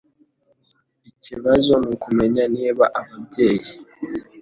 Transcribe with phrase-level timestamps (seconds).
[1.09, 3.71] Ikibazo nukumenya niba ababyeyi